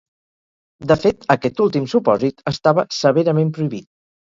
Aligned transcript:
De 0.91 0.97
fet, 1.03 1.27
aquest 1.35 1.61
últim 1.67 1.85
supòsit 1.93 2.43
estava 2.55 2.89
severament 3.03 3.55
prohibit. 3.61 3.89